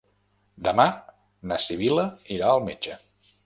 Demà 0.67 0.85
na 1.51 1.59
Sibil·la 1.67 2.09
irà 2.41 2.51
al 2.55 2.67
metge. 2.73 3.01